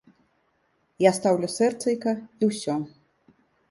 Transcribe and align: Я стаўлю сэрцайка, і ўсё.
Я 1.09 1.13
стаўлю 1.19 1.47
сэрцайка, 1.59 2.19
і 2.41 2.53
ўсё. 2.53 2.83